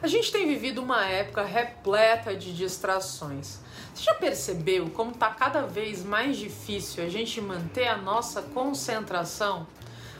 A 0.00 0.06
gente 0.06 0.30
tem 0.30 0.46
vivido 0.46 0.80
uma 0.80 1.04
época 1.06 1.42
repleta 1.42 2.32
de 2.32 2.52
distrações. 2.52 3.58
Você 3.92 4.04
já 4.04 4.14
percebeu 4.14 4.88
como 4.90 5.10
está 5.10 5.28
cada 5.30 5.62
vez 5.62 6.04
mais 6.04 6.36
difícil 6.36 7.02
a 7.02 7.08
gente 7.08 7.40
manter 7.40 7.88
a 7.88 7.96
nossa 7.96 8.40
concentração? 8.40 9.66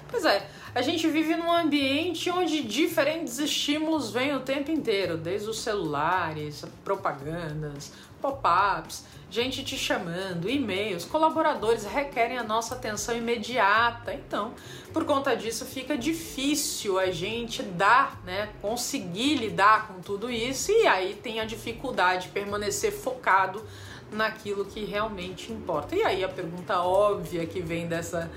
Pois 0.09 0.25
é, 0.25 0.49
a 0.75 0.83
gente 0.83 1.07
vive 1.07 1.37
num 1.37 1.53
ambiente 1.53 2.29
onde 2.29 2.63
diferentes 2.65 3.39
estímulos 3.39 4.11
vêm 4.11 4.35
o 4.35 4.41
tempo 4.41 4.73
inteiro, 4.73 5.17
desde 5.17 5.49
os 5.49 5.61
celulares, 5.61 6.65
propagandas, 6.83 7.93
pop-ups, 8.21 9.05
gente 9.31 9.63
te 9.63 9.77
chamando, 9.77 10.49
e-mails, 10.49 11.05
colaboradores 11.05 11.85
requerem 11.85 12.39
a 12.39 12.43
nossa 12.43 12.75
atenção 12.75 13.17
imediata. 13.17 14.15
Então, 14.15 14.55
por 14.93 15.05
conta 15.05 15.37
disso, 15.37 15.67
fica 15.67 15.97
difícil 15.97 16.99
a 16.99 17.11
gente 17.11 17.63
dar, 17.63 18.21
né, 18.25 18.49
conseguir 18.63 19.37
lidar 19.37 19.89
com 19.89 20.01
tudo 20.01 20.31
isso 20.31 20.73
e 20.73 20.87
aí 20.87 21.15
tem 21.15 21.41
a 21.41 21.45
dificuldade 21.45 22.27
de 22.27 22.29
permanecer 22.31 22.93
focado 22.93 23.63
naquilo 24.11 24.65
que 24.65 24.85
realmente 24.85 25.53
importa. 25.53 25.95
E 25.95 26.03
aí 26.03 26.25
a 26.25 26.29
pergunta 26.29 26.81
óbvia 26.81 27.47
que 27.47 27.61
vem 27.61 27.87
dessa 27.87 28.31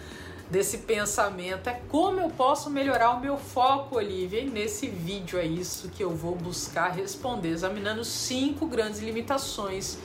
desse 0.50 0.80
pensamento 0.80 1.70
é 1.70 1.80
como 1.88 2.20
eu 2.20 2.30
posso 2.30 2.70
melhorar 2.70 3.12
o 3.12 3.22
meu 3.22 3.38
foco, 3.38 3.96
Olivia. 3.96 4.42
E 4.42 4.50
nesse 4.50 4.86
vídeo 4.86 5.40
é 5.40 5.46
isso 5.46 5.88
que 5.88 6.04
eu 6.04 6.10
vou 6.10 6.36
buscar 6.36 6.90
responder, 6.90 7.52
examinando 7.52 8.04
cinco 8.04 8.66
grandes 8.66 9.00
limitações 9.00 9.98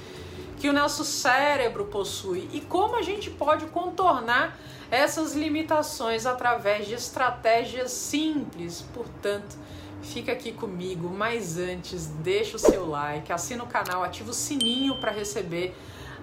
que 0.56 0.68
o 0.68 0.72
nosso 0.72 1.04
cérebro 1.04 1.86
possui 1.86 2.48
e 2.52 2.60
como 2.60 2.96
a 2.96 3.02
gente 3.02 3.30
pode 3.30 3.66
contornar 3.66 4.58
essas 4.90 5.34
limitações 5.34 6.26
através 6.26 6.86
de 6.86 6.94
estratégias 6.94 7.90
simples. 7.90 8.84
Portanto, 8.94 9.56
fica 10.02 10.32
aqui 10.32 10.52
comigo, 10.52 11.08
mas 11.10 11.58
antes, 11.58 12.06
deixa 12.06 12.56
o 12.56 12.58
seu 12.58 12.88
like, 12.88 13.32
assina 13.32 13.64
o 13.64 13.66
canal, 13.66 14.02
ativa 14.02 14.30
o 14.30 14.34
sininho 14.34 14.98
para 15.00 15.10
receber 15.10 15.76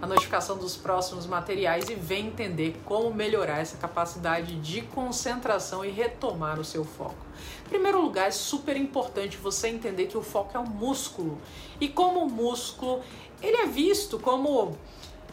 a 0.04 0.06
notificação 0.06 0.58
dos 0.58 0.76
próximos 0.76 1.26
materiais 1.26 1.88
e 1.88 1.96
vem 1.96 2.28
entender 2.28 2.76
como 2.84 3.14
melhorar 3.14 3.60
essa 3.60 3.78
capacidade 3.78 4.60
de 4.60 4.82
concentração 4.82 5.86
e 5.86 5.90
retomar 5.90 6.60
o 6.60 6.66
seu 6.66 6.84
foco. 6.84 7.16
Em 7.66 7.70
primeiro 7.70 8.02
lugar, 8.02 8.28
é 8.28 8.32
super 8.32 8.76
importante 8.76 9.38
você 9.38 9.70
entender 9.70 10.08
que 10.08 10.18
o 10.18 10.22
foco 10.22 10.58
é 10.58 10.60
um 10.60 10.66
músculo 10.66 11.38
e 11.80 11.88
como 11.88 12.28
músculo, 12.28 13.02
ele 13.42 13.56
é 13.56 13.66
visto 13.66 14.20
como 14.20 14.78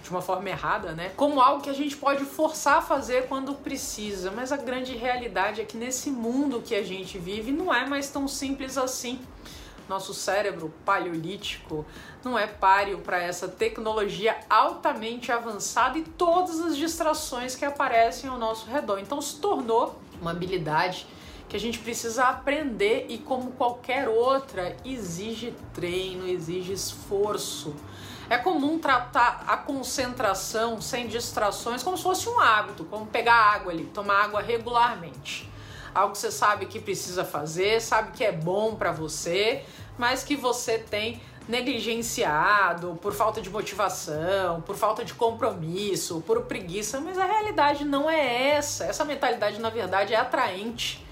de 0.04 0.08
uma 0.08 0.22
forma 0.22 0.48
errada, 0.48 0.92
né? 0.92 1.10
Como 1.16 1.40
algo 1.40 1.60
que 1.60 1.68
a 1.68 1.74
gente 1.74 1.96
pode 1.96 2.24
forçar 2.24 2.78
a 2.78 2.82
fazer 2.82 3.26
quando 3.26 3.52
precisa, 3.54 4.30
mas 4.30 4.52
a 4.52 4.56
grande 4.56 4.96
realidade 4.96 5.60
é 5.60 5.64
que 5.64 5.76
nesse 5.76 6.12
mundo 6.12 6.62
que 6.62 6.76
a 6.76 6.82
gente 6.84 7.18
vive 7.18 7.50
não 7.50 7.74
é 7.74 7.84
mais 7.88 8.08
tão 8.08 8.28
simples 8.28 8.78
assim. 8.78 9.18
Nosso 9.90 10.14
cérebro 10.14 10.72
paleolítico 10.84 11.84
não 12.22 12.38
é 12.38 12.46
páreo 12.46 13.00
para 13.00 13.20
essa 13.20 13.48
tecnologia 13.48 14.38
altamente 14.48 15.32
avançada 15.32 15.98
e 15.98 16.02
todas 16.02 16.60
as 16.60 16.76
distrações 16.76 17.56
que 17.56 17.64
aparecem 17.64 18.30
ao 18.30 18.38
nosso 18.38 18.70
redor. 18.70 19.00
Então 19.00 19.20
se 19.20 19.40
tornou 19.40 20.00
uma 20.22 20.30
habilidade 20.30 21.08
que 21.48 21.56
a 21.56 21.58
gente 21.58 21.80
precisa 21.80 22.26
aprender 22.26 23.06
e 23.08 23.18
como 23.18 23.50
qualquer 23.50 24.08
outra 24.08 24.76
exige 24.84 25.52
treino, 25.74 26.24
exige 26.28 26.72
esforço. 26.72 27.74
É 28.28 28.38
comum 28.38 28.78
tratar 28.78 29.42
a 29.44 29.56
concentração 29.56 30.80
sem 30.80 31.08
distrações 31.08 31.82
como 31.82 31.96
se 31.96 32.04
fosse 32.04 32.28
um 32.28 32.38
hábito, 32.38 32.84
como 32.84 33.06
pegar 33.06 33.34
água 33.34 33.72
ali, 33.72 33.86
tomar 33.86 34.26
água 34.26 34.40
regularmente. 34.40 35.49
Algo 35.94 36.12
que 36.12 36.18
você 36.18 36.30
sabe 36.30 36.66
que 36.66 36.78
precisa 36.78 37.24
fazer, 37.24 37.80
sabe 37.80 38.12
que 38.12 38.24
é 38.24 38.32
bom 38.32 38.74
para 38.74 38.92
você, 38.92 39.64
mas 39.98 40.22
que 40.22 40.36
você 40.36 40.78
tem 40.78 41.20
negligenciado 41.48 42.98
por 43.02 43.12
falta 43.12 43.40
de 43.40 43.50
motivação, 43.50 44.60
por 44.62 44.76
falta 44.76 45.04
de 45.04 45.12
compromisso, 45.14 46.22
por 46.26 46.42
preguiça, 46.42 47.00
mas 47.00 47.18
a 47.18 47.24
realidade 47.24 47.84
não 47.84 48.08
é 48.08 48.50
essa. 48.50 48.84
Essa 48.84 49.04
mentalidade, 49.04 49.60
na 49.60 49.68
verdade, 49.68 50.14
é 50.14 50.16
atraente. 50.16 51.04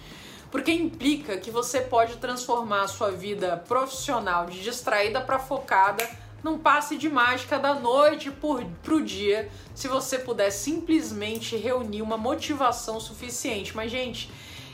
Porque 0.51 0.73
implica 0.73 1.37
que 1.37 1.51
você 1.51 1.81
pode 1.81 2.17
transformar 2.17 2.83
a 2.83 2.89
sua 2.89 3.11
vida 3.11 3.63
profissional 3.69 4.47
de 4.47 4.63
distraída 4.63 5.21
para 5.21 5.39
focada 5.39 6.09
num 6.43 6.57
passe 6.57 6.97
de 6.97 7.09
mágica 7.09 7.59
da 7.59 7.75
noite 7.75 8.31
para 8.31 8.95
o 8.95 9.03
dia, 9.03 9.51
se 9.75 9.89
você 9.89 10.19
puder 10.19 10.51
simplesmente 10.51 11.57
reunir 11.57 12.01
uma 12.01 12.17
motivação 12.17 13.01
suficiente. 13.01 13.77
Mas, 13.77 13.91
gente, 13.91 14.31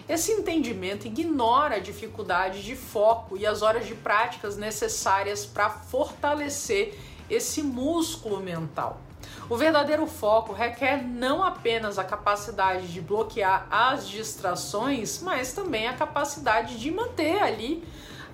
esse 0.09 0.33
entendimento 0.33 1.07
ignora 1.07 1.77
a 1.77 1.81
dificuldade 1.81 2.63
de 2.63 2.77
foco 2.77 3.37
e 3.37 3.47
as 3.47 3.63
horas 3.63 3.87
de 3.87 3.95
práticas 3.95 4.57
necessárias 4.57 5.47
para 5.47 5.71
fortalecer 5.71 6.99
esse 7.31 7.63
músculo 7.63 8.41
mental. 8.41 9.01
O 9.49 9.57
verdadeiro 9.57 10.07
foco 10.07 10.53
requer 10.53 11.03
não 11.03 11.43
apenas 11.43 11.99
a 11.99 12.05
capacidade 12.05 12.93
de 12.93 13.01
bloquear 13.01 13.67
as 13.71 14.09
distrações, 14.09 15.21
mas 15.23 15.53
também 15.53 15.87
a 15.87 15.95
capacidade 15.95 16.79
de 16.79 16.91
manter 16.91 17.43
ali 17.43 17.83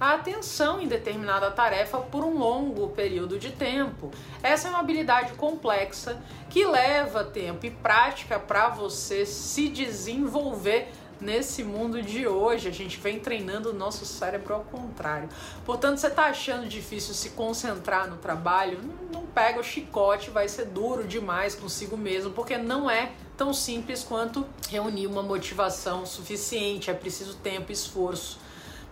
a 0.00 0.14
atenção 0.14 0.80
em 0.80 0.88
determinada 0.88 1.50
tarefa 1.50 1.98
por 1.98 2.24
um 2.24 2.38
longo 2.38 2.88
período 2.88 3.38
de 3.38 3.50
tempo. 3.50 4.10
Essa 4.42 4.68
é 4.68 4.70
uma 4.70 4.80
habilidade 4.80 5.34
complexa 5.34 6.20
que 6.48 6.64
leva 6.64 7.22
tempo 7.22 7.66
e 7.66 7.70
prática 7.70 8.38
para 8.38 8.70
você 8.70 9.26
se 9.26 9.68
desenvolver 9.68 10.90
nesse 11.20 11.62
mundo 11.62 12.02
de 12.02 12.26
hoje. 12.26 12.68
A 12.68 12.72
gente 12.72 12.98
vem 12.98 13.20
treinando 13.20 13.70
o 13.70 13.72
nosso 13.72 14.04
cérebro 14.04 14.54
ao 14.54 14.64
contrário. 14.64 15.28
Portanto, 15.64 15.98
você 15.98 16.06
está 16.06 16.24
achando 16.24 16.68
difícil 16.68 17.14
se 17.14 17.30
concentrar 17.30 18.08
no 18.08 18.16
trabalho? 18.16 18.80
Não, 19.12 19.26
pega 19.26 19.60
o 19.60 19.64
chicote, 19.64 20.30
vai 20.30 20.48
ser 20.48 20.66
duro 20.66 21.04
demais 21.04 21.54
consigo 21.54 21.96
mesmo, 21.96 22.32
porque 22.32 22.56
não 22.56 22.90
é 22.90 23.12
tão 23.36 23.52
simples 23.52 24.02
quanto 24.02 24.46
reunir 24.68 25.06
uma 25.06 25.22
motivação 25.22 26.06
suficiente. 26.06 26.90
É 26.90 26.94
preciso 26.94 27.36
tempo 27.36 27.70
e 27.70 27.74
esforço 27.74 28.38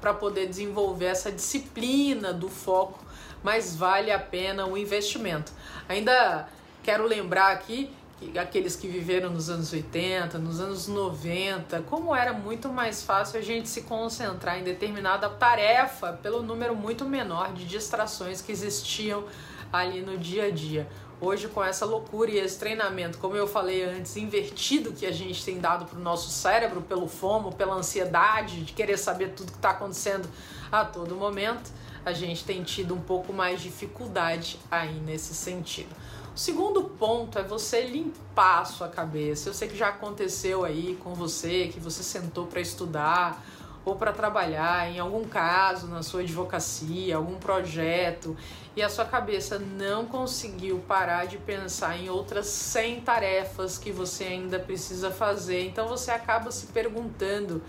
para 0.01 0.15
poder 0.15 0.47
desenvolver 0.47 1.07
essa 1.07 1.31
disciplina 1.31 2.33
do 2.33 2.49
foco, 2.49 3.05
mas 3.43 3.75
vale 3.75 4.11
a 4.11 4.19
pena 4.19 4.67
o 4.67 4.77
investimento. 4.77 5.53
Ainda 5.89 6.49
quero 6.83 7.05
lembrar 7.05 7.53
aqui 7.53 7.91
aqueles 8.37 8.75
que 8.75 8.89
viveram 8.89 9.31
nos 9.31 9.49
anos 9.49 9.73
80, 9.73 10.39
nos 10.39 10.61
anos 10.61 10.89
90, 10.89 11.83
como 11.83 12.15
era 12.15 12.33
muito 12.33 12.69
mais 12.69 13.03
fácil 13.03 13.39
a 13.39 13.43
gente 13.43 13.69
se 13.69 13.83
concentrar 13.83 14.59
em 14.59 14.65
determinada 14.65 15.29
tarefa 15.29 16.13
pelo 16.15 16.43
número 16.43 16.75
muito 16.75 17.05
menor 17.05 17.53
de 17.53 17.65
distrações 17.65 18.43
que 18.43 18.51
existiam 18.51 19.25
ali 19.73 20.01
no 20.01 20.19
dia 20.19 20.47
a 20.47 20.51
dia. 20.51 20.89
Hoje, 21.21 21.49
com 21.49 21.63
essa 21.63 21.85
loucura 21.85 22.31
e 22.31 22.39
esse 22.39 22.59
treinamento, 22.59 23.19
como 23.19 23.35
eu 23.35 23.49
falei 23.49 23.83
antes, 23.85 24.17
invertido 24.17 24.93
que 24.93 25.05
a 25.05 25.11
gente 25.11 25.45
tem 25.45 25.59
dado 25.59 25.85
para 25.85 25.99
o 25.99 26.03
nosso 26.03 26.31
cérebro, 26.31 26.81
pelo 26.81 27.09
fomo, 27.09 27.53
pela 27.53 27.75
ansiedade 27.75 28.63
de 28.63 28.73
querer 28.73 28.97
saber 28.97 29.31
tudo 29.31 29.51
que 29.51 29.59
está 29.59 29.71
acontecendo 29.71 30.29
a 30.71 30.85
todo 30.85 31.17
momento, 31.17 31.73
a 32.05 32.13
gente 32.13 32.45
tem 32.45 32.63
tido 32.63 32.95
um 32.95 33.01
pouco 33.01 33.33
mais 33.33 33.61
dificuldade 33.61 34.61
aí 34.71 34.95
nesse 35.01 35.35
sentido. 35.35 35.95
O 36.39 36.41
segundo 36.41 36.85
ponto 36.85 37.37
é 37.37 37.43
você 37.43 37.83
limpar 37.83 38.61
a 38.61 38.65
sua 38.65 38.87
cabeça. 38.87 39.49
Eu 39.49 39.55
sei 39.55 39.67
que 39.67 39.77
já 39.77 39.89
aconteceu 39.89 40.65
aí 40.65 40.97
com 41.03 41.13
você, 41.13 41.67
que 41.67 41.81
você 41.81 42.01
sentou 42.01 42.47
para 42.47 42.61
estudar 42.61 43.45
ou 43.85 43.97
para 43.97 44.13
trabalhar, 44.13 44.89
em 44.89 45.01
algum 45.01 45.25
caso, 45.25 45.89
na 45.89 46.01
sua 46.01 46.21
advocacia, 46.21 47.17
algum 47.17 47.39
projeto, 47.39 48.37
e 48.77 48.83
a 48.85 48.89
sua 48.89 49.05
cabeça 49.05 49.59
não 49.59 50.07
conseguiu 50.07 50.79
parar 50.87 51.25
de 51.25 51.39
pensar 51.39 51.99
em 51.99 52.09
outras 52.09 52.47
100 52.47 53.01
tarefas 53.01 53.77
que 53.77 53.91
você 53.91 54.23
ainda 54.23 54.61
precisa 54.61 55.11
fazer. 55.11 55.67
Então 55.67 55.89
você 55.89 56.13
acaba 56.13 56.53
se 56.53 56.67
perguntando 56.67 57.61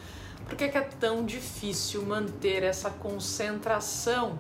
por 0.46 0.56
que 0.56 0.66
é 0.66 0.82
tão 1.00 1.26
difícil 1.26 2.04
manter 2.04 2.62
essa 2.62 2.92
concentração 2.92 4.38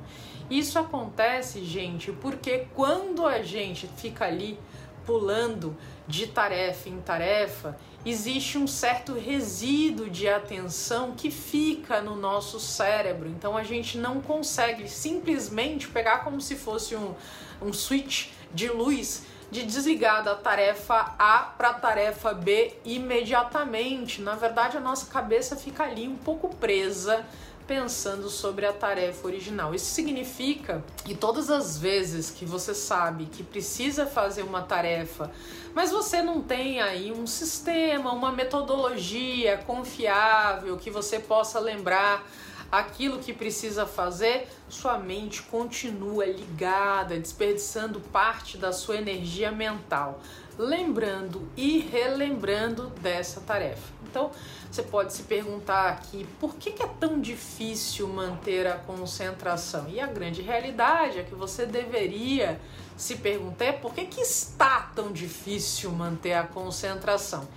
isso 0.49 0.79
acontece, 0.79 1.63
gente, 1.63 2.11
porque 2.11 2.67
quando 2.73 3.25
a 3.25 3.41
gente 3.41 3.87
fica 3.87 4.25
ali 4.25 4.59
pulando 5.05 5.75
de 6.07 6.27
tarefa 6.27 6.89
em 6.89 6.99
tarefa, 7.01 7.77
existe 8.05 8.57
um 8.57 8.67
certo 8.67 9.13
resíduo 9.13 10.09
de 10.09 10.27
atenção 10.27 11.13
que 11.15 11.31
fica 11.31 12.01
no 12.01 12.15
nosso 12.15 12.59
cérebro. 12.59 13.27
Então 13.27 13.57
a 13.57 13.63
gente 13.63 13.97
não 13.97 14.21
consegue 14.21 14.87
simplesmente 14.87 15.87
pegar 15.87 16.19
como 16.19 16.39
se 16.39 16.55
fosse 16.55 16.95
um, 16.95 17.13
um 17.61 17.73
switch 17.73 18.27
de 18.53 18.69
luz 18.69 19.25
de 19.51 19.63
desligar 19.63 20.23
da 20.23 20.35
tarefa 20.35 21.15
A 21.17 21.39
para 21.57 21.69
a 21.69 21.73
tarefa 21.73 22.33
B 22.33 22.73
imediatamente. 22.85 24.21
Na 24.21 24.35
verdade, 24.35 24.77
a 24.77 24.79
nossa 24.79 25.11
cabeça 25.11 25.55
fica 25.55 25.83
ali 25.83 26.07
um 26.07 26.17
pouco 26.17 26.55
presa 26.55 27.25
pensando 27.69 28.31
sobre 28.31 28.65
a 28.65 28.73
tarefa 28.73 29.27
original. 29.27 29.75
Isso 29.75 29.93
significa 29.93 30.83
que 31.05 31.13
todas 31.13 31.51
as 31.51 31.77
vezes 31.77 32.31
que 32.31 32.43
você 32.43 32.73
sabe 32.73 33.27
que 33.27 33.43
precisa 33.43 34.07
fazer 34.07 34.41
uma 34.41 34.63
tarefa, 34.63 35.31
mas 35.75 35.91
você 35.91 36.19
não 36.23 36.41
tem 36.41 36.81
aí 36.81 37.11
um 37.11 37.27
sistema, 37.27 38.11
uma 38.11 38.31
metodologia 38.31 39.59
confiável 39.59 40.77
que 40.77 40.89
você 40.89 41.19
possa 41.19 41.59
lembrar 41.59 42.27
aquilo 42.71 43.19
que 43.19 43.33
precisa 43.33 43.85
fazer, 43.85 44.47
sua 44.67 44.97
mente 44.97 45.43
continua 45.43 46.25
ligada, 46.25 47.19
desperdiçando 47.19 47.99
parte 47.99 48.57
da 48.57 48.73
sua 48.73 48.95
energia 48.95 49.51
mental, 49.51 50.19
lembrando 50.57 51.47
e 51.55 51.77
relembrando 51.77 52.87
dessa 52.99 53.39
tarefa. 53.41 53.98
Então, 54.09 54.31
você 54.69 54.81
pode 54.81 55.13
se 55.13 55.23
perguntar 55.23 55.89
aqui 55.89 56.27
por 56.39 56.55
que, 56.55 56.81
é 56.81 56.87
tão 56.99 57.19
difícil 57.21 58.07
manter 58.07 58.65
a 58.67 58.75
concentração? 58.75 59.87
E 59.87 59.99
a 59.99 60.07
grande 60.07 60.41
realidade 60.41 61.19
é 61.19 61.23
que 61.23 61.35
você 61.35 61.65
deveria 61.65 62.59
se 62.97 63.15
perguntar 63.15 63.65
é 63.65 63.71
por 63.71 63.93
que, 63.93 64.05
que 64.05 64.19
está 64.19 64.91
tão 64.93 65.11
difícil 65.11 65.91
manter 65.91 66.33
a 66.33 66.43
concentração. 66.43 67.47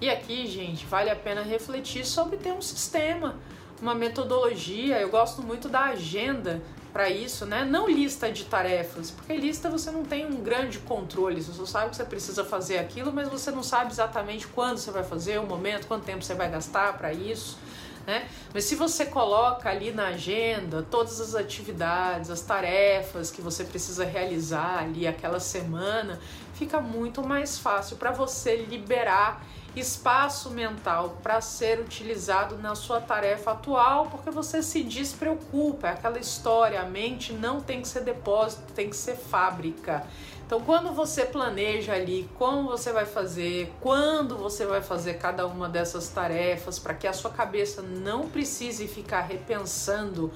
E 0.00 0.08
aqui, 0.08 0.46
gente, 0.46 0.86
vale 0.86 1.10
a 1.10 1.16
pena 1.16 1.42
refletir 1.42 2.04
sobre 2.04 2.36
ter 2.36 2.52
um 2.52 2.62
sistema, 2.62 3.36
uma 3.80 3.94
metodologia. 3.94 5.00
Eu 5.00 5.08
gosto 5.08 5.42
muito 5.42 5.68
da 5.68 5.84
agenda 5.84 6.62
para 6.92 7.10
isso, 7.10 7.46
né? 7.46 7.64
Não 7.64 7.88
lista 7.88 8.30
de 8.32 8.44
tarefas, 8.44 9.10
porque 9.10 9.36
lista 9.36 9.68
você 9.68 9.90
não 9.90 10.04
tem 10.04 10.26
um 10.26 10.42
grande 10.42 10.78
controle, 10.78 11.40
você 11.40 11.52
só 11.52 11.66
sabe 11.66 11.90
que 11.90 11.96
você 11.96 12.04
precisa 12.04 12.44
fazer 12.44 12.78
aquilo, 12.78 13.12
mas 13.12 13.28
você 13.28 13.50
não 13.50 13.62
sabe 13.62 13.92
exatamente 13.92 14.46
quando 14.46 14.78
você 14.78 14.90
vai 14.90 15.04
fazer, 15.04 15.38
o 15.38 15.46
momento, 15.46 15.86
quanto 15.86 16.04
tempo 16.04 16.24
você 16.24 16.34
vai 16.34 16.50
gastar 16.50 16.96
para 16.96 17.12
isso. 17.12 17.58
Né? 18.06 18.26
Mas 18.54 18.64
se 18.64 18.74
você 18.74 19.04
coloca 19.04 19.68
ali 19.68 19.92
na 19.92 20.06
agenda 20.08 20.82
todas 20.90 21.20
as 21.20 21.34
atividades, 21.34 22.30
as 22.30 22.40
tarefas 22.40 23.30
que 23.30 23.42
você 23.42 23.64
precisa 23.64 24.02
realizar 24.02 24.78
ali 24.78 25.06
aquela 25.06 25.38
semana, 25.38 26.18
fica 26.54 26.80
muito 26.80 27.22
mais 27.22 27.58
fácil 27.58 27.98
para 27.98 28.10
você 28.10 28.56
liberar 28.56 29.44
espaço 29.76 30.50
mental 30.50 31.18
para 31.22 31.40
ser 31.40 31.80
utilizado 31.80 32.56
na 32.58 32.74
sua 32.74 33.00
tarefa 33.00 33.52
atual, 33.52 34.06
porque 34.06 34.30
você 34.30 34.62
se 34.62 34.82
despreocupa. 34.82 35.88
É 35.88 35.90
aquela 35.90 36.18
história, 36.18 36.80
a 36.80 36.84
mente 36.84 37.32
não 37.32 37.60
tem 37.60 37.82
que 37.82 37.88
ser 37.88 38.00
depósito, 38.00 38.72
tem 38.72 38.90
que 38.90 38.96
ser 38.96 39.16
fábrica. 39.16 40.04
Então, 40.46 40.62
quando 40.62 40.94
você 40.94 41.26
planeja 41.26 41.92
ali 41.92 42.26
como 42.38 42.70
você 42.70 42.90
vai 42.90 43.04
fazer, 43.04 43.70
quando 43.82 44.34
você 44.38 44.64
vai 44.64 44.80
fazer 44.80 45.18
cada 45.18 45.46
uma 45.46 45.68
dessas 45.68 46.08
tarefas, 46.08 46.78
para 46.78 46.94
que 46.94 47.06
a 47.06 47.12
sua 47.12 47.30
cabeça 47.30 47.82
não 47.82 48.30
precise 48.30 48.88
ficar 48.88 49.20
repensando 49.20 50.32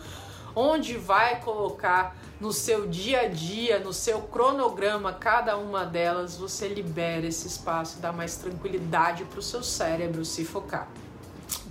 onde 0.54 0.96
vai 0.96 1.40
colocar 1.40 2.16
no 2.40 2.52
seu 2.52 2.88
dia 2.88 3.20
a 3.22 3.28
dia, 3.28 3.78
no 3.78 3.92
seu 3.92 4.22
cronograma, 4.22 5.12
cada 5.12 5.56
uma 5.56 5.84
delas, 5.84 6.36
você 6.36 6.68
libera 6.68 7.26
esse 7.26 7.46
espaço, 7.46 8.00
dá 8.00 8.12
mais 8.12 8.36
tranquilidade 8.36 9.24
para 9.24 9.38
o 9.38 9.42
seu 9.42 9.62
cérebro 9.62 10.24
se 10.24 10.44
focar. 10.44 10.88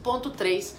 Ponto 0.02 0.30
3, 0.30 0.76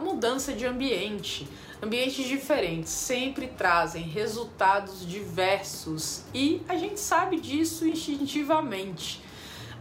mudança 0.00 0.52
de 0.52 0.64
ambiente. 0.64 1.48
Ambientes 1.82 2.26
diferentes 2.26 2.92
sempre 2.92 3.48
trazem 3.48 4.02
resultados 4.02 5.06
diversos 5.06 6.22
e 6.34 6.62
a 6.68 6.76
gente 6.76 7.00
sabe 7.00 7.40
disso 7.40 7.88
instintivamente. 7.88 9.24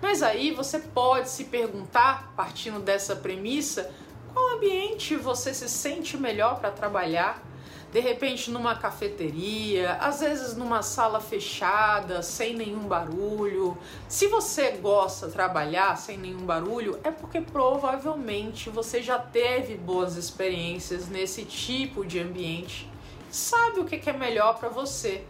Mas 0.02 0.24
aí 0.24 0.52
você 0.52 0.80
pode 0.80 1.30
se 1.30 1.44
perguntar, 1.46 2.32
partindo 2.36 2.80
dessa 2.80 3.18
premissa, 3.18 3.92
qual 4.34 4.56
ambiente 4.56 5.16
você 5.16 5.54
se 5.54 5.70
sente 5.70 6.18
melhor 6.18 6.60
para 6.60 6.72
trabalhar? 6.72 7.44
De 7.92 8.00
repente 8.00 8.52
numa 8.52 8.76
cafeteria, 8.76 9.94
às 9.94 10.20
vezes 10.20 10.56
numa 10.56 10.84
sala 10.84 11.20
fechada, 11.20 12.22
sem 12.22 12.56
nenhum 12.56 12.88
barulho. 12.88 13.76
Se 14.08 14.28
você 14.28 14.72
gosta 14.74 15.26
de 15.26 15.34
trabalhar 15.34 15.98
sem 15.98 16.16
nenhum 16.16 16.46
barulho, 16.46 17.00
é 17.04 17.10
porque 17.10 17.42
provavelmente 17.42 18.70
você 18.70 19.02
já 19.02 19.18
teve 19.18 19.76
boas 19.76 20.18
experiências 20.18 21.10
nesse 21.10 21.44
tipo 21.46 22.06
de 22.06 22.20
ambiente. 22.20 22.88
Sabe 23.32 23.80
o 23.80 23.86
que 23.86 24.08
é 24.08 24.14
melhor 24.14 24.60
para 24.60 24.70
você. 24.70 25.24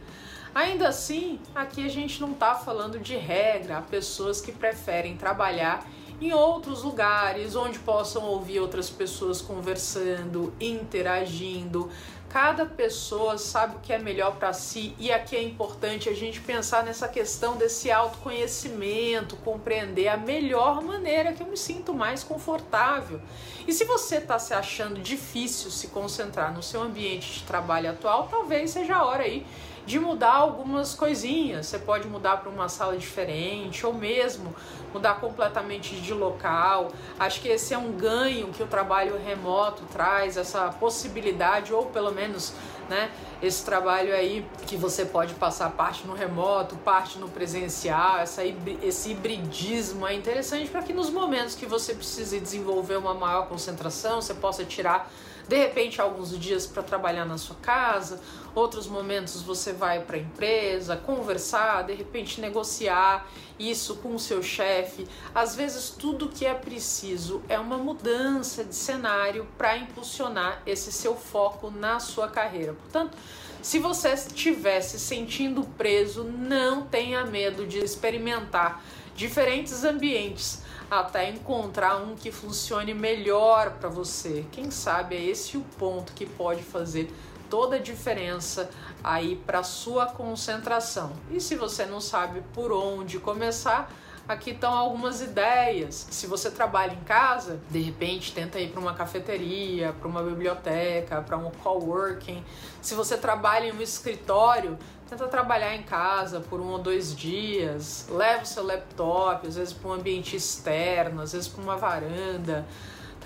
Ainda 0.54 0.90
assim, 0.90 1.40
aqui 1.56 1.86
a 1.86 1.90
gente 1.90 2.20
não 2.20 2.32
está 2.32 2.56
falando 2.56 3.00
de 3.00 3.16
regra, 3.16 3.78
há 3.78 3.82
pessoas 3.82 4.42
que 4.42 4.52
preferem 4.52 5.16
trabalhar 5.16 5.86
em 6.22 6.34
outros 6.34 6.84
lugares 6.84 7.56
onde 7.56 7.80
possam 7.80 8.24
ouvir 8.24 8.60
outras 8.60 8.90
pessoas 8.90 9.42
conversando, 9.42 10.54
interagindo. 10.60 11.90
Cada 12.30 12.64
pessoa 12.64 13.40
sabe 13.40 13.78
o 13.78 13.80
que 13.80 13.92
é 13.92 13.98
melhor 13.98 14.36
para 14.36 14.54
si 14.54 14.94
e 15.00 15.12
aqui 15.12 15.36
é 15.36 15.42
importante 15.42 16.10
a 16.10 16.14
gente 16.14 16.40
pensar 16.40 16.84
nessa 16.84 17.08
questão 17.08 17.58
desse 17.58 17.90
autoconhecimento, 17.90 19.36
compreender 19.38 20.10
a 20.10 20.18
melhor 20.18 20.84
maneira 20.84 21.34
que 21.34 21.42
eu 21.42 21.48
me 21.48 21.58
sinto 21.58 21.92
mais 21.92 22.24
confortável. 22.24 23.20
E 23.68 23.74
se 23.74 23.84
você 23.84 24.18
está 24.18 24.38
se 24.38 24.54
achando 24.54 25.02
difícil 25.02 25.72
se 25.72 25.88
concentrar 25.88 26.54
no 26.54 26.62
seu 26.62 26.84
ambiente 26.84 27.40
de 27.40 27.44
trabalho 27.46 27.90
atual, 27.90 28.28
talvez 28.30 28.72
seja 28.72 28.98
a 28.98 29.06
hora 29.06 29.24
aí 29.24 29.44
de 29.90 30.00
mudar 30.00 30.36
algumas 30.36 30.94
coisinhas. 30.94 31.66
Você 31.66 31.80
pode 31.80 32.08
mudar 32.08 32.38
para 32.38 32.52
uma 32.52 32.70
sala 32.70 32.96
diferente 32.96 33.84
ou 33.88 33.92
mesmo 33.92 34.54
mudar 34.94 35.20
completamente 35.20 35.96
de 35.96 36.14
local. 36.14 36.92
Acho 37.20 37.42
que 37.42 37.48
esse 37.48 37.74
é 37.74 37.78
um 37.78 37.92
ganho 37.92 38.48
que 38.48 38.64
o 38.64 38.68
trabalho 38.68 39.18
remoto 39.18 39.84
traz, 39.92 40.38
essa 40.38 40.70
possibilidade, 40.80 41.74
ou 41.74 41.86
pelo 41.88 42.12
menos, 42.12 42.54
né, 42.90 43.12
esse 43.42 43.64
trabalho 43.64 44.14
aí 44.14 44.46
que 44.68 44.76
você 44.76 45.06
pode 45.06 45.34
passar 45.36 45.70
parte 45.72 46.06
no 46.06 46.14
remoto, 46.14 46.76
parte 46.78 47.18
no 47.18 47.30
presencial, 47.30 48.18
essa, 48.18 48.42
esse 48.82 49.12
hibridismo 49.12 50.06
é 50.06 50.14
interessante 50.14 50.70
para 50.70 50.82
que 50.82 50.92
nos 50.92 51.10
momentos 51.10 51.56
que 51.56 51.66
você 51.66 51.94
precise 51.94 52.40
desenvolver 52.40 52.98
uma 52.98 53.14
maior 53.14 53.48
concentração, 53.48 54.22
você 54.22 54.34
possa 54.34 54.66
tirar 54.66 55.10
de 55.50 55.58
repente 55.58 56.00
alguns 56.00 56.38
dias 56.38 56.68
para 56.68 56.84
trabalhar 56.84 57.26
na 57.26 57.36
sua 57.40 57.56
casa, 57.56 58.22
outros 58.54 58.86
momentos 58.86 59.42
você 59.42 59.74
vai 59.74 60.02
para 60.02 60.16
a 60.16 60.20
empresa, 60.20 60.96
conversar, 60.96 61.86
de 61.86 61.94
repente 61.96 62.40
negociar 62.40 63.28
isso 63.58 63.96
com 63.96 64.14
o 64.14 64.20
seu 64.20 64.44
chefe. 64.44 65.08
Às 65.34 65.56
vezes 65.56 65.90
tudo 65.90 66.30
que 66.30 66.46
é 66.46 66.54
preciso 66.54 67.42
é 67.50 67.58
uma 67.58 67.80
mudança 67.80 68.64
de 68.64 68.76
cenário 68.76 69.48
para 69.58 69.76
impulsionar 69.76 70.62
esse 70.68 70.92
seu 70.92 71.16
foco 71.16 71.72
na 71.72 72.00
sua 72.00 72.28
carreira. 72.28 72.74
Portanto, 72.74 73.18
se 73.60 73.80
você 73.80 74.14
estiver 74.14 74.82
se 74.82 75.00
sentindo 75.00 75.64
preso, 75.64 76.24
não 76.24 76.84
tenha 76.84 77.26
medo 77.26 77.66
de 77.66 77.80
experimentar 77.80 78.84
diferentes 79.20 79.84
ambientes 79.84 80.62
até 80.90 81.30
encontrar 81.30 81.98
um 81.98 82.16
que 82.16 82.32
funcione 82.32 82.94
melhor 82.94 83.72
para 83.72 83.90
você. 83.90 84.46
Quem 84.50 84.72
sabe 84.72 85.14
é 85.18 85.22
esse 85.22 85.58
o 85.58 85.62
ponto 85.78 86.14
que 86.14 86.26
pode 86.26 86.64
fazer 86.64 87.14
toda 87.50 87.76
a 87.76 87.80
diferença 87.80 88.70
aí 89.04 89.36
para 89.36 89.62
sua 89.62 90.06
concentração. 90.06 91.12
E 91.30 91.42
se 91.42 91.58
você 91.58 91.86
não 91.86 92.00
sabe 92.00 92.42
por 92.54 92.72
onde 92.72 93.20
começar, 93.20 93.92
aqui 94.30 94.52
estão 94.52 94.72
algumas 94.72 95.22
ideias. 95.22 96.08
Se 96.12 96.28
você 96.28 96.52
trabalha 96.52 96.94
em 96.94 97.04
casa, 97.04 97.60
de 97.68 97.80
repente 97.82 98.32
tenta 98.32 98.60
ir 98.60 98.70
para 98.70 98.80
uma 98.80 98.94
cafeteria, 98.94 99.92
para 99.92 100.08
uma 100.08 100.22
biblioteca, 100.22 101.20
para 101.24 101.36
um 101.36 101.50
coworking. 101.50 102.46
Se 102.80 102.94
você 102.94 103.18
trabalha 103.18 103.66
em 103.66 103.72
um 103.72 103.82
escritório, 103.82 104.78
tenta 105.10 105.28
trabalhar 105.28 105.76
em 105.76 105.82
casa 105.82 106.40
por 106.42 106.62
um 106.62 106.68
ou 106.68 106.78
dois 106.78 107.16
dias, 107.16 108.08
leva 108.12 108.44
o 108.44 108.46
seu 108.46 108.64
laptop, 108.64 109.48
às 109.48 109.56
vezes 109.56 109.74
para 109.74 109.90
um 109.90 109.94
ambiente 109.94 110.36
externo, 110.36 111.24
às 111.24 111.34
vezes 111.34 111.48
para 111.48 111.64
uma 111.64 111.76
varanda, 111.76 112.68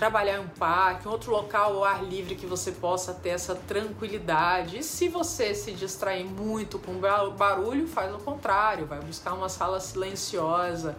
trabalhar 0.04 0.36
em 0.36 0.40
um 0.40 0.48
parque, 0.48 1.08
um 1.08 1.10
outro 1.10 1.30
local 1.30 1.76
ao 1.76 1.84
ar 1.84 2.04
livre 2.04 2.34
que 2.34 2.44
você 2.44 2.70
possa 2.70 3.14
ter 3.14 3.30
essa 3.30 3.54
tranquilidade. 3.54 4.80
E 4.80 4.82
se 4.82 5.08
você 5.08 5.54
se 5.54 5.72
distrair 5.72 6.26
muito 6.26 6.78
com 6.78 7.00
barulho, 7.34 7.88
faz 7.88 8.14
o 8.14 8.18
contrário, 8.18 8.84
vai 8.84 9.00
buscar 9.00 9.32
uma 9.32 9.48
sala 9.48 9.80
silenciosa. 9.80 10.94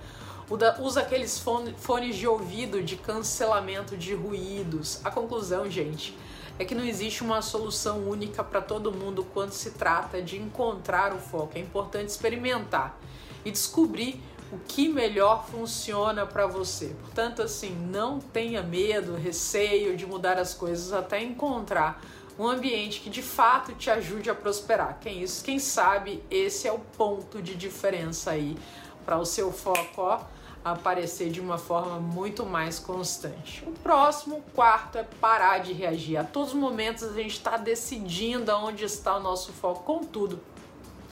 Usa 0.80 1.02
aqueles 1.02 1.40
fones 1.78 2.16
de 2.16 2.28
ouvido 2.28 2.82
de 2.82 2.96
cancelamento 2.96 3.96
de 3.96 4.16
ruídos. 4.16 5.00
A 5.06 5.12
conclusão, 5.12 5.70
gente, 5.70 6.18
é 6.58 6.66
que 6.66 6.74
não 6.74 6.84
existe 6.84 7.22
uma 7.22 7.44
solução 7.44 8.10
única 8.10 8.44
para 8.44 8.60
todo 8.60 8.92
mundo 8.92 9.24
quando 9.36 9.52
se 9.52 9.72
trata 9.72 10.20
de 10.20 10.36
encontrar 10.36 11.14
o 11.14 11.20
foco. 11.20 11.52
É 11.54 11.60
importante 11.60 12.10
experimentar 12.10 12.98
e 13.46 13.52
descobrir 13.52 14.20
o 14.56 14.60
que 14.68 14.88
melhor 14.88 15.46
funciona 15.48 16.26
para 16.26 16.48
você. 16.48 16.96
Portanto, 17.02 17.42
assim, 17.42 17.76
não 17.92 18.20
tenha 18.20 18.64
medo, 18.64 19.16
receio 19.16 19.98
de 19.98 20.06
mudar 20.06 20.38
as 20.38 20.54
coisas 20.54 20.94
até 20.94 21.22
encontrar 21.22 22.02
um 22.38 22.48
ambiente 22.48 23.00
que 23.02 23.10
de 23.10 23.22
fato 23.22 23.74
te 23.74 23.90
ajude 23.90 24.30
a 24.30 24.36
prosperar. 24.36 24.98
Quem 25.00 25.22
isso, 25.22 25.44
quem 25.44 25.60
sabe 25.60 26.24
esse 26.30 26.68
é 26.68 26.72
o 26.72 26.80
ponto 26.80 27.42
de 27.42 27.56
diferença 27.56 28.32
aí 28.32 28.58
para 29.06 29.18
o 29.18 29.26
seu 29.26 29.52
foco, 29.52 30.02
ó 30.02 30.22
aparecer 30.66 31.30
de 31.30 31.40
uma 31.40 31.60
forma 31.60 32.00
muito 32.00 32.44
mais 32.44 32.80
constante. 32.80 33.64
O 33.68 33.72
próximo, 33.72 34.44
quarto, 34.56 34.98
é 34.98 35.04
parar 35.04 35.60
de 35.60 35.72
reagir. 35.72 36.18
A 36.18 36.24
todos 36.24 36.54
os 36.54 36.60
momentos 36.60 37.04
a 37.04 37.14
gente 37.14 37.34
está 37.34 37.56
decidindo 37.56 38.52
aonde 38.52 38.84
está 38.84 39.16
o 39.16 39.20
nosso 39.20 39.54
foco. 39.54 39.84
Contudo, 39.84 40.40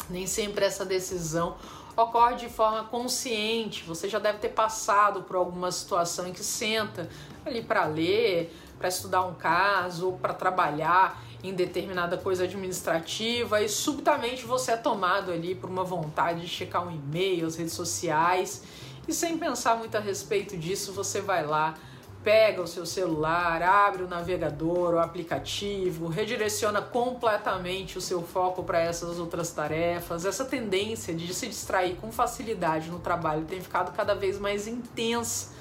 nem 0.10 0.26
sempre 0.26 0.66
essa 0.66 0.84
decisão 0.84 1.56
ocorre 1.96 2.36
de 2.36 2.50
forma 2.50 2.84
consciente. 2.86 3.84
Você 3.84 4.10
já 4.10 4.20
deve 4.20 4.40
ter 4.40 4.50
passado 4.50 5.24
por 5.24 5.36
alguma 5.36 5.72
situação 5.72 6.28
em 6.28 6.34
que 6.34 6.44
senta 6.44 7.10
ali 7.46 7.62
para 7.62 7.86
ler, 7.86 8.56
para 8.78 8.88
estudar 8.88 9.26
um 9.26 9.34
caso 9.34 10.08
ou 10.08 10.18
para 10.18 10.34
trabalhar 10.34 11.22
em 11.44 11.54
determinada 11.54 12.18
coisa 12.18 12.46
administrativa 12.46 13.62
e 13.62 13.68
subitamente 13.68 14.46
você 14.46 14.72
é 14.72 14.78
tomado 14.78 15.32
ali 15.32 15.54
por 15.54 15.70
uma 15.70 15.84
vontade 15.84 16.42
de 16.42 16.48
checar 16.48 16.88
um 16.88 16.92
e-mail, 16.92 17.46
as 17.46 17.58
redes 17.58 17.74
sociais 17.74 18.64
e 19.08 19.14
sem 19.14 19.38
pensar 19.38 19.76
muito 19.76 19.96
a 19.96 20.00
respeito 20.00 20.58
disso, 20.58 20.94
você 20.94 21.20
vai 21.20 21.46
lá, 21.46 21.76
pega 22.24 22.62
o 22.62 22.68
seu 22.68 22.86
celular, 22.86 23.62
abre 23.62 24.04
o 24.04 24.08
navegador, 24.08 24.94
o 24.94 25.00
aplicativo, 25.00 26.08
redireciona 26.08 26.82
completamente 26.82 27.98
o 27.98 28.02
seu 28.02 28.22
foco 28.22 28.64
para 28.64 28.80
essas 28.80 29.20
outras 29.20 29.52
tarefas. 29.52 30.26
Essa 30.26 30.46
tendência 30.46 31.14
de 31.14 31.34
se 31.34 31.48
distrair 31.48 31.98
com 31.98 32.12
facilidade 32.12 32.90
no 32.90 33.00
trabalho 33.00 33.44
tem 33.44 33.60
ficado 33.60 33.94
cada 33.94 34.16
vez 34.16 34.40
mais 34.40 34.68
intensa 34.68 35.52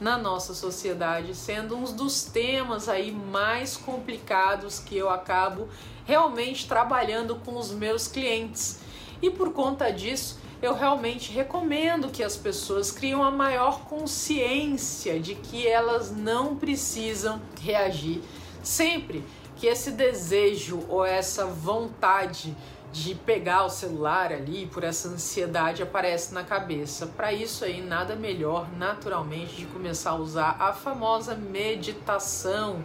na 0.00 0.18
nossa 0.18 0.54
sociedade, 0.54 1.34
sendo 1.34 1.76
um 1.76 1.84
dos 1.84 2.24
temas 2.24 2.88
aí 2.88 3.12
mais 3.12 3.76
complicados 3.76 4.80
que 4.80 4.96
eu 4.96 5.10
acabo 5.10 5.68
realmente 6.06 6.66
trabalhando 6.66 7.36
com 7.36 7.56
os 7.56 7.70
meus 7.70 8.08
clientes. 8.08 8.80
E 9.22 9.30
por 9.30 9.52
conta 9.52 9.92
disso, 9.92 10.40
eu 10.62 10.74
realmente 10.74 11.32
recomendo 11.32 12.10
que 12.10 12.22
as 12.22 12.36
pessoas 12.36 12.90
criem 12.90 13.14
uma 13.14 13.30
maior 13.30 13.84
consciência 13.84 15.18
de 15.18 15.34
que 15.34 15.66
elas 15.66 16.10
não 16.10 16.56
precisam 16.56 17.40
reagir 17.60 18.22
sempre 18.62 19.24
que 19.56 19.66
esse 19.66 19.90
desejo 19.90 20.84
ou 20.88 21.04
essa 21.04 21.46
vontade 21.46 22.56
de 22.92 23.14
pegar 23.14 23.64
o 23.64 23.70
celular 23.70 24.32
ali 24.32 24.66
por 24.66 24.82
essa 24.82 25.08
ansiedade 25.08 25.82
aparece 25.82 26.34
na 26.34 26.42
cabeça. 26.42 27.06
Para 27.06 27.32
isso 27.32 27.64
aí 27.64 27.80
nada 27.80 28.16
melhor 28.16 28.68
naturalmente 28.76 29.54
de 29.54 29.66
começar 29.66 30.10
a 30.10 30.16
usar 30.16 30.56
a 30.58 30.72
famosa 30.72 31.34
meditação. 31.34 32.84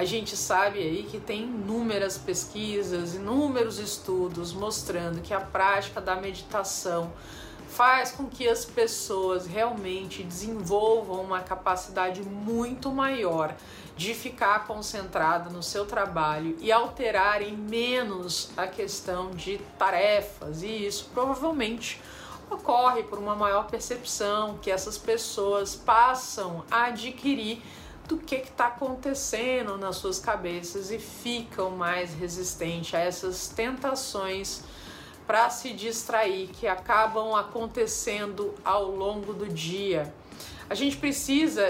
A 0.00 0.04
gente 0.06 0.34
sabe 0.34 0.78
aí 0.78 1.02
que 1.02 1.20
tem 1.20 1.42
inúmeras 1.42 2.16
pesquisas, 2.16 3.14
inúmeros 3.14 3.78
estudos 3.78 4.50
mostrando 4.50 5.20
que 5.20 5.34
a 5.34 5.40
prática 5.40 6.00
da 6.00 6.16
meditação 6.16 7.12
faz 7.68 8.10
com 8.10 8.24
que 8.24 8.48
as 8.48 8.64
pessoas 8.64 9.46
realmente 9.46 10.22
desenvolvam 10.22 11.20
uma 11.22 11.40
capacidade 11.40 12.22
muito 12.22 12.90
maior 12.90 13.54
de 13.94 14.14
ficar 14.14 14.66
concentrada 14.66 15.50
no 15.50 15.62
seu 15.62 15.84
trabalho 15.84 16.56
e 16.60 16.72
alterarem 16.72 17.54
menos 17.54 18.48
a 18.56 18.66
questão 18.66 19.32
de 19.32 19.58
tarefas, 19.78 20.62
e 20.62 20.86
isso 20.86 21.10
provavelmente 21.12 22.00
ocorre 22.50 23.02
por 23.02 23.18
uma 23.18 23.36
maior 23.36 23.66
percepção 23.66 24.56
que 24.62 24.70
essas 24.70 24.96
pessoas 24.96 25.76
passam 25.76 26.64
a 26.70 26.84
adquirir 26.84 27.62
do 28.10 28.18
que 28.18 28.34
está 28.34 28.66
acontecendo 28.66 29.78
nas 29.78 29.94
suas 29.96 30.18
cabeças 30.18 30.90
e 30.90 30.98
ficam 30.98 31.70
mais 31.70 32.12
resistentes 32.12 32.92
a 32.92 32.98
essas 32.98 33.46
tentações 33.46 34.64
para 35.28 35.48
se 35.48 35.72
distrair 35.72 36.48
que 36.48 36.66
acabam 36.66 37.36
acontecendo 37.36 38.52
ao 38.64 38.90
longo 38.90 39.32
do 39.32 39.46
dia. 39.48 40.12
A 40.68 40.74
gente 40.74 40.96
precisa, 40.96 41.62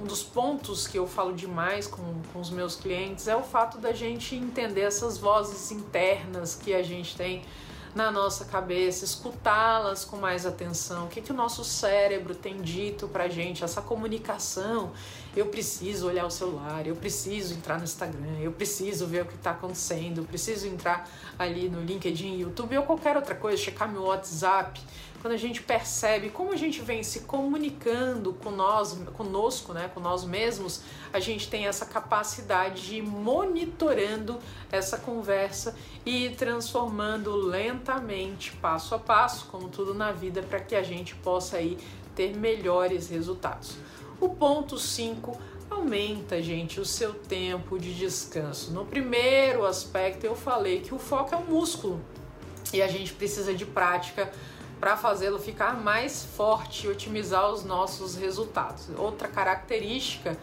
um 0.00 0.04
dos 0.04 0.22
pontos 0.22 0.86
que 0.86 0.96
eu 0.96 1.06
falo 1.06 1.32
demais 1.32 1.88
com, 1.88 2.22
com 2.32 2.40
os 2.40 2.50
meus 2.50 2.76
clientes 2.76 3.26
é 3.26 3.34
o 3.34 3.42
fato 3.42 3.78
da 3.78 3.92
gente 3.92 4.36
entender 4.36 4.82
essas 4.82 5.18
vozes 5.18 5.72
internas 5.72 6.54
que 6.54 6.72
a 6.74 6.82
gente 6.82 7.16
tem 7.16 7.42
na 7.92 8.10
nossa 8.10 8.44
cabeça, 8.44 9.04
escutá-las 9.04 10.04
com 10.04 10.18
mais 10.18 10.44
atenção. 10.44 11.06
O 11.06 11.08
que, 11.08 11.22
que 11.22 11.32
o 11.32 11.34
nosso 11.34 11.64
cérebro 11.64 12.34
tem 12.34 12.60
dito 12.60 13.08
pra 13.08 13.26
gente? 13.26 13.64
Essa 13.64 13.80
comunicação. 13.80 14.92
Eu 15.36 15.46
preciso 15.46 16.08
olhar 16.08 16.24
o 16.24 16.30
celular, 16.30 16.86
eu 16.86 16.96
preciso 16.96 17.52
entrar 17.52 17.76
no 17.76 17.84
Instagram, 17.84 18.38
eu 18.40 18.50
preciso 18.50 19.06
ver 19.06 19.22
o 19.22 19.26
que 19.26 19.34
está 19.34 19.50
acontecendo, 19.50 20.22
eu 20.22 20.24
preciso 20.24 20.66
entrar 20.66 21.08
ali 21.38 21.68
no 21.68 21.82
LinkedIn, 21.82 22.38
YouTube 22.38 22.76
ou 22.78 22.84
qualquer 22.84 23.16
outra 23.16 23.34
coisa, 23.34 23.58
checar 23.58 23.86
meu 23.90 24.04
WhatsApp 24.04 24.80
quando 25.26 25.34
a 25.34 25.38
gente 25.38 25.60
percebe 25.60 26.30
como 26.30 26.52
a 26.52 26.56
gente 26.56 26.80
vem 26.80 27.02
se 27.02 27.22
comunicando 27.22 28.32
com 28.34 28.52
nós, 28.52 28.96
conosco, 29.12 29.72
né, 29.72 29.90
com 29.92 29.98
nós 29.98 30.24
mesmos, 30.24 30.82
a 31.12 31.18
gente 31.18 31.48
tem 31.50 31.66
essa 31.66 31.84
capacidade 31.84 32.86
de 32.86 32.96
ir 32.98 33.02
monitorando 33.02 34.38
essa 34.70 34.96
conversa 34.98 35.74
e 36.04 36.30
transformando 36.30 37.34
lentamente, 37.34 38.52
passo 38.52 38.94
a 38.94 39.00
passo, 39.00 39.46
como 39.46 39.68
tudo 39.68 39.92
na 39.94 40.12
vida, 40.12 40.44
para 40.44 40.60
que 40.60 40.76
a 40.76 40.82
gente 40.84 41.16
possa 41.16 41.56
aí 41.56 41.76
ter 42.14 42.36
melhores 42.36 43.08
resultados. 43.08 43.76
O 44.20 44.30
ponto 44.30 44.78
5 44.78 45.36
aumenta, 45.68 46.42
gente, 46.42 46.80
o 46.80 46.84
seu 46.84 47.12
tempo 47.12 47.78
de 47.78 47.94
descanso. 47.94 48.72
No 48.72 48.86
primeiro 48.86 49.66
aspecto 49.66 50.24
eu 50.24 50.34
falei 50.34 50.80
que 50.80 50.94
o 50.94 50.98
foco 50.98 51.34
é 51.34 51.38
o 51.38 51.44
músculo 51.44 52.00
e 52.72 52.80
a 52.80 52.88
gente 52.88 53.12
precisa 53.12 53.54
de 53.54 53.66
prática 53.66 54.32
para 54.80 54.96
fazê-lo 54.96 55.38
ficar 55.38 55.76
mais 55.80 56.24
forte 56.24 56.86
e 56.86 56.90
otimizar 56.90 57.50
os 57.50 57.64
nossos 57.64 58.16
resultados. 58.16 58.88
Outra 58.96 59.28
característica 59.28 60.36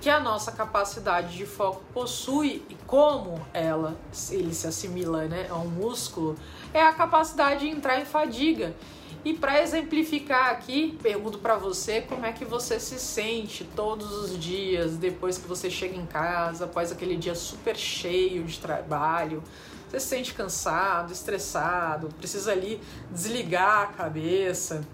que 0.00 0.08
a 0.08 0.18
nossa 0.18 0.50
capacidade 0.50 1.36
de 1.36 1.44
foco 1.44 1.82
possui 1.92 2.64
e 2.68 2.74
como 2.86 3.44
ela 3.52 3.96
ele 4.30 4.54
se 4.54 4.66
assimila 4.66 5.26
né, 5.26 5.46
a 5.50 5.56
um 5.56 5.68
músculo 5.68 6.36
é 6.72 6.82
a 6.82 6.92
capacidade 6.92 7.60
de 7.60 7.68
entrar 7.68 8.00
em 8.00 8.04
fadiga. 8.04 8.74
E 9.22 9.34
para 9.34 9.62
exemplificar 9.62 10.50
aqui, 10.50 10.98
pergunto 11.02 11.38
para 11.38 11.54
você 11.54 12.00
como 12.00 12.24
é 12.24 12.32
que 12.32 12.44
você 12.44 12.80
se 12.80 12.98
sente 12.98 13.64
todos 13.64 14.10
os 14.12 14.38
dias 14.38 14.96
depois 14.96 15.36
que 15.36 15.46
você 15.46 15.68
chega 15.68 15.94
em 15.94 16.06
casa, 16.06 16.64
após 16.64 16.90
aquele 16.90 17.16
dia 17.16 17.34
super 17.34 17.76
cheio 17.76 18.44
de 18.44 18.58
trabalho, 18.58 19.42
você 19.88 20.00
se 20.00 20.06
sente 20.06 20.32
cansado, 20.32 21.12
estressado, 21.12 22.08
precisa 22.16 22.52
ali 22.52 22.80
desligar 23.10 23.82
a 23.82 23.86
cabeça. 23.88 24.86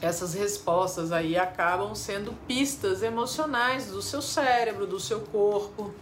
Essas 0.00 0.34
respostas 0.34 1.12
aí 1.12 1.38
acabam 1.38 1.94
sendo 1.94 2.32
pistas 2.48 3.02
emocionais 3.04 3.86
do 3.86 4.02
seu 4.02 4.20
cérebro, 4.20 4.88
do 4.88 4.98
seu 4.98 5.20
corpo. 5.20 5.94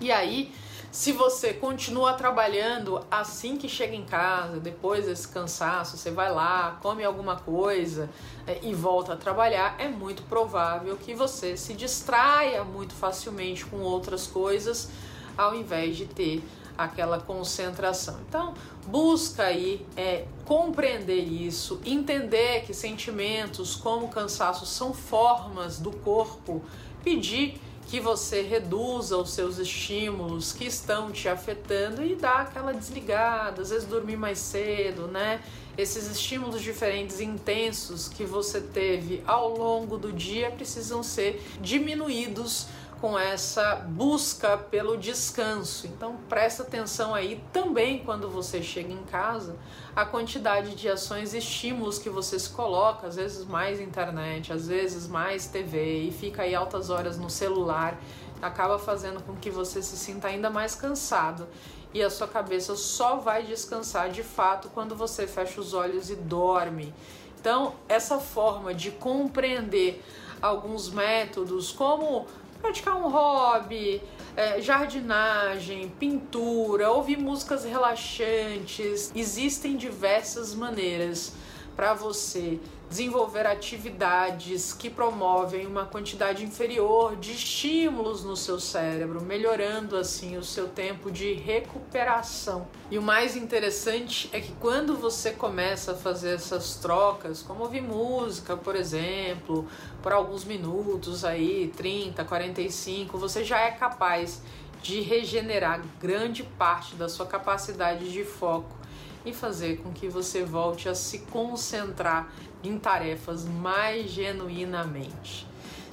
E 0.00 0.12
aí, 0.12 0.52
se 0.92 1.10
você 1.10 1.54
continua 1.54 2.12
trabalhando 2.12 3.00
assim 3.10 3.56
que 3.56 3.66
chega 3.66 3.96
em 3.96 4.04
casa, 4.04 4.60
depois 4.60 5.06
desse 5.06 5.26
cansaço, 5.26 5.96
você 5.96 6.10
vai 6.10 6.30
lá, 6.30 6.78
come 6.82 7.02
alguma 7.02 7.34
coisa 7.34 8.10
é, 8.46 8.60
e 8.62 8.74
volta 8.74 9.14
a 9.14 9.16
trabalhar, 9.16 9.74
é 9.78 9.88
muito 9.88 10.22
provável 10.24 10.94
que 10.98 11.14
você 11.14 11.56
se 11.56 11.72
distraia 11.72 12.62
muito 12.62 12.92
facilmente 12.92 13.64
com 13.64 13.78
outras 13.78 14.26
coisas, 14.26 14.90
ao 15.34 15.54
invés 15.54 15.96
de 15.96 16.04
ter 16.04 16.44
aquela 16.76 17.18
concentração. 17.18 18.18
Então, 18.28 18.52
busca 18.86 19.44
aí 19.44 19.86
é, 19.96 20.26
compreender 20.44 21.22
isso, 21.22 21.80
entender 21.86 22.64
que 22.66 22.74
sentimentos 22.74 23.74
como 23.74 24.08
cansaço 24.08 24.66
são 24.66 24.92
formas 24.92 25.78
do 25.78 25.90
corpo 25.90 26.62
pedir 27.02 27.58
que 27.88 28.00
você 28.00 28.42
reduza 28.42 29.16
os 29.16 29.30
seus 29.30 29.58
estímulos 29.58 30.52
que 30.52 30.64
estão 30.64 31.10
te 31.10 31.28
afetando 31.28 32.04
e 32.04 32.14
dá 32.14 32.40
aquela 32.40 32.72
desligada, 32.72 33.62
às 33.62 33.70
vezes 33.70 33.86
dormir 33.86 34.16
mais 34.16 34.38
cedo, 34.38 35.06
né? 35.08 35.42
Esses 35.76 36.06
estímulos 36.10 36.60
diferentes 36.60 37.20
intensos 37.20 38.08
que 38.08 38.24
você 38.24 38.60
teve 38.60 39.22
ao 39.26 39.56
longo 39.56 39.96
do 39.96 40.12
dia 40.12 40.50
precisam 40.50 41.02
ser 41.02 41.42
diminuídos 41.60 42.66
com 43.02 43.18
essa 43.18 43.74
busca 43.74 44.56
pelo 44.56 44.96
descanso. 44.96 45.88
Então 45.88 46.18
presta 46.28 46.62
atenção 46.62 47.12
aí 47.12 47.42
também 47.52 47.98
quando 48.04 48.30
você 48.30 48.62
chega 48.62 48.92
em 48.92 49.02
casa, 49.02 49.56
a 49.94 50.04
quantidade 50.04 50.76
de 50.76 50.88
ações 50.88 51.34
e 51.34 51.38
estímulos 51.38 51.98
que 51.98 52.08
você 52.08 52.38
se 52.38 52.48
coloca, 52.50 53.08
às 53.08 53.16
vezes 53.16 53.44
mais 53.44 53.80
internet, 53.80 54.52
às 54.52 54.68
vezes 54.68 55.08
mais 55.08 55.48
TV 55.48 56.04
e 56.04 56.12
fica 56.12 56.42
aí 56.42 56.54
altas 56.54 56.90
horas 56.90 57.18
no 57.18 57.28
celular, 57.28 58.00
acaba 58.40 58.78
fazendo 58.78 59.20
com 59.24 59.34
que 59.34 59.50
você 59.50 59.82
se 59.82 59.96
sinta 59.96 60.28
ainda 60.28 60.48
mais 60.48 60.76
cansado. 60.76 61.48
E 61.92 62.00
a 62.00 62.08
sua 62.08 62.28
cabeça 62.28 62.76
só 62.76 63.16
vai 63.16 63.42
descansar 63.42 64.10
de 64.10 64.22
fato 64.22 64.70
quando 64.72 64.94
você 64.94 65.26
fecha 65.26 65.60
os 65.60 65.74
olhos 65.74 66.08
e 66.08 66.14
dorme. 66.14 66.94
Então, 67.40 67.74
essa 67.88 68.20
forma 68.20 68.72
de 68.72 68.92
compreender 68.92 70.00
alguns 70.40 70.90
métodos, 70.90 71.70
como 71.70 72.26
praticar 72.62 72.96
um 72.96 73.10
hobby, 73.10 74.00
é, 74.36 74.60
jardinagem, 74.60 75.88
pintura, 75.98 76.90
ouvir 76.90 77.18
músicas 77.18 77.64
relaxantes. 77.64 79.12
Existem 79.14 79.76
diversas 79.76 80.54
maneiras 80.54 81.34
para 81.76 81.92
você 81.92 82.60
desenvolver 82.92 83.46
atividades 83.46 84.74
que 84.74 84.90
promovem 84.90 85.66
uma 85.66 85.86
quantidade 85.86 86.44
inferior 86.44 87.16
de 87.16 87.32
estímulos 87.32 88.22
no 88.22 88.36
seu 88.36 88.60
cérebro, 88.60 89.22
melhorando 89.22 89.96
assim 89.96 90.36
o 90.36 90.44
seu 90.44 90.68
tempo 90.68 91.10
de 91.10 91.32
recuperação. 91.32 92.68
E 92.90 92.98
o 92.98 93.02
mais 93.02 93.34
interessante 93.34 94.28
é 94.30 94.40
que 94.42 94.52
quando 94.60 94.94
você 94.94 95.30
começa 95.30 95.92
a 95.92 95.94
fazer 95.94 96.34
essas 96.34 96.76
trocas, 96.76 97.40
como 97.40 97.62
ouvir 97.62 97.80
música, 97.80 98.58
por 98.58 98.76
exemplo, 98.76 99.66
por 100.02 100.12
alguns 100.12 100.44
minutos 100.44 101.24
aí, 101.24 101.72
30, 101.74 102.22
45, 102.22 103.16
você 103.16 103.42
já 103.42 103.58
é 103.58 103.70
capaz 103.70 104.42
de 104.82 105.00
regenerar 105.00 105.80
grande 105.98 106.42
parte 106.42 106.94
da 106.94 107.08
sua 107.08 107.24
capacidade 107.24 108.12
de 108.12 108.22
foco 108.22 108.81
e 109.24 109.32
fazer 109.32 109.78
com 109.78 109.92
que 109.92 110.08
você 110.08 110.44
volte 110.44 110.88
a 110.88 110.94
se 110.94 111.20
concentrar 111.20 112.32
em 112.62 112.78
tarefas 112.78 113.44
mais 113.44 114.10
genuinamente. 114.10 115.46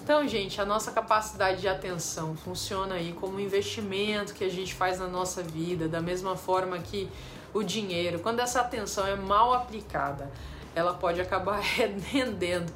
Então, 0.03 0.27
gente, 0.27 0.59
a 0.59 0.65
nossa 0.65 0.91
capacidade 0.91 1.61
de 1.61 1.67
atenção 1.67 2.35
funciona 2.35 2.95
aí 2.95 3.13
como 3.13 3.35
um 3.35 3.39
investimento 3.39 4.33
que 4.33 4.43
a 4.43 4.49
gente 4.49 4.73
faz 4.73 4.99
na 4.99 5.07
nossa 5.07 5.43
vida, 5.43 5.87
da 5.87 6.01
mesma 6.01 6.35
forma 6.35 6.79
que 6.79 7.07
o 7.53 7.61
dinheiro, 7.61 8.19
quando 8.19 8.39
essa 8.39 8.61
atenção 8.61 9.05
é 9.05 9.15
mal 9.15 9.53
aplicada, 9.53 10.31
ela 10.75 10.93
pode 10.93 11.21
acabar 11.21 11.59
rendendo 11.61 12.71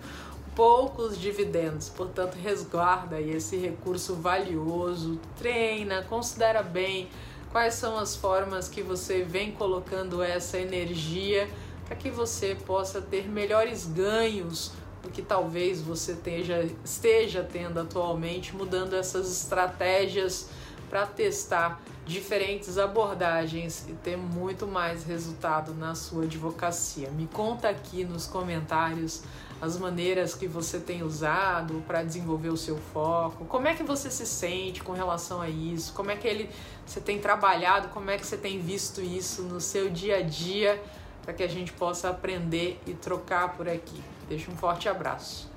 poucos 0.55 1.19
dividendos. 1.19 1.89
Portanto, 1.89 2.35
resguarda 2.35 3.15
aí 3.15 3.31
esse 3.31 3.57
recurso 3.57 4.13
valioso, 4.15 5.19
treina, 5.37 6.03
considera 6.03 6.61
bem 6.61 7.09
quais 7.53 7.75
são 7.75 7.99
as 7.99 8.15
formas 8.15 8.67
que 8.67 8.81
você 8.81 9.23
vem 9.23 9.51
colocando 9.51 10.23
essa 10.23 10.57
energia 10.57 11.47
para 11.85 11.95
que 11.95 12.09
você 12.09 12.55
possa 12.65 12.99
ter 12.99 13.29
melhores 13.29 13.85
ganhos 13.85 14.71
do 15.03 15.09
que 15.09 15.21
talvez 15.21 15.79
você 15.79 16.13
esteja, 16.13 16.67
esteja 16.83 17.43
tendo 17.43 17.79
atualmente, 17.79 18.55
mudando 18.55 18.95
essas 18.95 19.31
estratégias 19.31 20.49
para 20.89 21.05
testar 21.05 21.79
diferentes 22.07 22.79
abordagens 22.79 23.85
e 23.87 23.93
ter 23.93 24.17
muito 24.17 24.65
mais 24.65 25.03
resultado 25.03 25.75
na 25.75 25.93
sua 25.93 26.23
advocacia. 26.23 27.11
Me 27.11 27.27
conta 27.27 27.69
aqui 27.69 28.03
nos 28.03 28.25
comentários 28.25 29.21
as 29.63 29.77
maneiras 29.77 30.35
que 30.35 30.45
você 30.45 30.77
tem 30.77 31.03
usado 31.03 31.81
para 31.87 32.03
desenvolver 32.03 32.49
o 32.49 32.57
seu 32.57 32.75
foco, 32.75 33.45
como 33.45 33.65
é 33.65 33.73
que 33.73 33.81
você 33.81 34.11
se 34.11 34.25
sente 34.25 34.83
com 34.83 34.91
relação 34.91 35.39
a 35.39 35.47
isso, 35.47 35.93
como 35.93 36.11
é 36.11 36.17
que 36.17 36.27
ele 36.27 36.49
você 36.85 36.99
tem 36.99 37.17
trabalhado, 37.17 37.87
como 37.87 38.11
é 38.11 38.17
que 38.17 38.27
você 38.27 38.35
tem 38.35 38.59
visto 38.59 38.99
isso 38.99 39.41
no 39.43 39.61
seu 39.61 39.89
dia 39.89 40.17
a 40.17 40.21
dia, 40.21 40.83
para 41.21 41.33
que 41.33 41.41
a 41.41 41.47
gente 41.47 41.71
possa 41.71 42.09
aprender 42.09 42.77
e 42.85 42.93
trocar 42.93 43.53
por 43.55 43.69
aqui. 43.69 44.03
Deixa 44.27 44.51
um 44.51 44.57
forte 44.57 44.89
abraço. 44.89 45.52